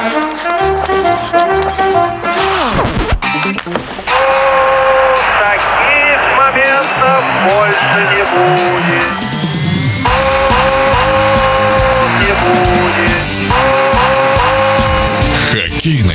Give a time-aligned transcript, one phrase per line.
[0.00, 0.16] Таких
[6.38, 9.12] моментов больше не будет.
[15.84, 16.09] Не.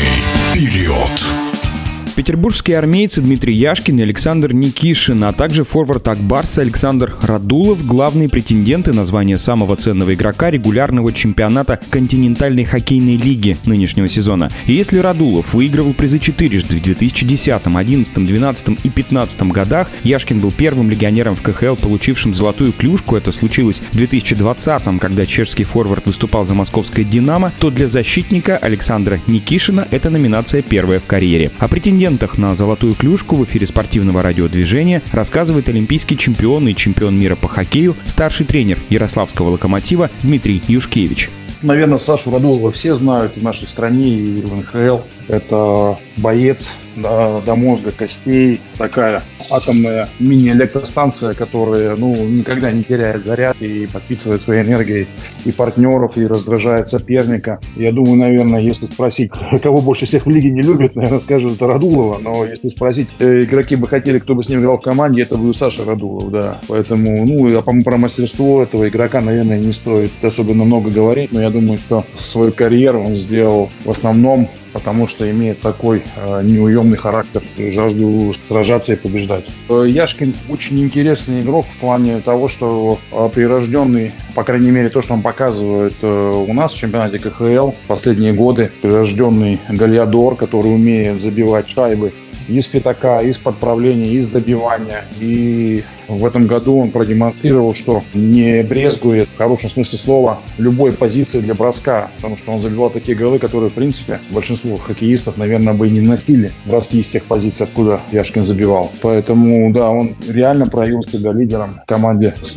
[2.25, 8.93] Петербургские армейцы Дмитрий Яшкин и Александр Никишин, а также форвард Акбарса Александр Радулов– главные претенденты
[8.93, 14.49] на звание самого ценного игрока регулярного чемпионата континентальной хоккейной лиги нынешнего сезона.
[14.65, 20.51] И если Радулов выигрывал призы четырежды в 2010, 2011, 2012 и 2015 годах, Яшкин был
[20.51, 26.47] первым легионером в КХЛ, получившим золотую клюшку, это случилось в 2020, когда чешский форвард выступал
[26.47, 31.51] за московское «Динамо», то для защитника Александра Никишина эта номинация первая в карьере.
[31.59, 37.19] А претендент претендентах на золотую клюшку в эфире спортивного радиодвижения рассказывает олимпийский чемпион и чемпион
[37.19, 41.29] мира по хоккею, старший тренер Ярославского локомотива Дмитрий Юшкевич.
[41.61, 44.99] Наверное, Сашу Радулова все знают в нашей стране и в НХЛ.
[45.27, 53.57] Это боец до, до мозга костей, такая атомная мини-электростанция, которая ну, никогда не теряет заряд
[53.59, 55.07] и подпитывает своей энергией
[55.43, 57.59] и партнеров, и раздражает соперника.
[57.75, 59.31] Я думаю, наверное, если спросить,
[59.63, 63.41] кого больше всех в лиге не любят, наверное, скажут это Радулова, но если спросить, э,
[63.41, 66.57] игроки бы хотели, кто бы с ним играл в команде, это будет Саша Радулов, да.
[66.67, 71.49] Поэтому, ну, а про мастерство этого игрока, наверное, не стоит особенно много говорить, но я
[71.49, 77.41] думаю, что свою карьеру он сделал в основном потому что имеет такой э, неуемный характер,
[77.57, 79.45] жажду сражаться и побеждать.
[79.69, 85.01] Э, Яшкин очень интересный игрок в плане того, что э, прирожденный, по крайней мере, то,
[85.01, 91.21] что он показывает э, у нас в чемпионате КХЛ последние годы, прирожденный Гальядор, который умеет
[91.21, 92.11] забивать шайбы
[92.49, 95.05] из пятака, из подправления, из добивания.
[95.21, 101.39] И в этом году он продемонстрировал, что не брезгует, в хорошем смысле слова, любой позиции
[101.39, 105.87] для броска, потому что он забивал такие голы, которые, в принципе, большинство хоккеистов, наверное, бы
[105.87, 108.91] и не носили броски из тех позиций, откуда Яшкин забивал.
[109.01, 112.55] Поэтому, да, он реально проявил себя лидером в команде с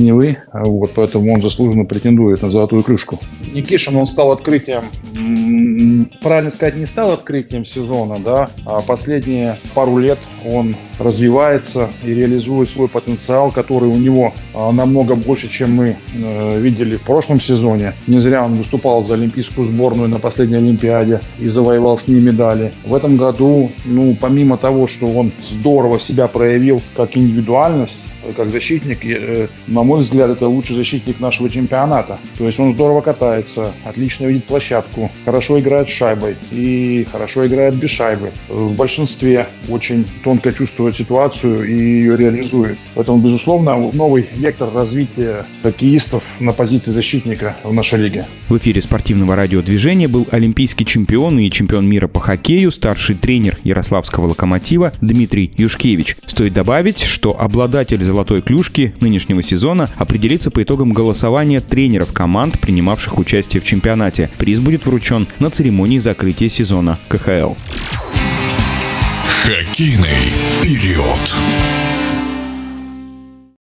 [0.52, 3.18] вот, поэтому он заслуженно претендует на золотую крышку.
[3.52, 4.84] Никишин, он стал открытием,
[6.22, 12.70] правильно сказать, не стал открытием сезона, да, а последние пару лет он развивается и реализует
[12.70, 17.94] свой потенциал, который у него а, намного больше, чем мы э, видели в прошлом сезоне.
[18.06, 22.72] Не зря он выступал за олимпийскую сборную на последней Олимпиаде и завоевал с ней медали.
[22.84, 28.02] В этом году, ну, помимо того, что он здорово себя проявил как индивидуальность,
[28.36, 32.18] как защитник, э, на мой взгляд, это лучший защитник нашего чемпионата.
[32.36, 37.90] То есть он здорово катается, отлично видит площадку, хорошо играет шайбой и хорошо играет без
[37.90, 38.32] шайбы.
[38.48, 42.78] В большинстве очень тонко чувствует ситуацию и ее реализует.
[42.94, 48.26] Поэтому, безусловно, новый вектор развития хоккеистов на позиции защитника в нашей лиге.
[48.48, 54.28] В эфире спортивного радиодвижения был олимпийский чемпион и чемпион мира по хоккею, старший тренер Ярославского
[54.28, 56.16] локомотива Дмитрий Юшкевич.
[56.24, 63.18] Стоит добавить, что обладатель золотой клюшки нынешнего сезона определится по итогам голосования тренеров команд, принимавших
[63.18, 64.30] участие в чемпионате.
[64.38, 67.52] Приз будет вручен на церемонии закрытия сезона КХЛ.
[69.44, 71.34] Хоккейный период.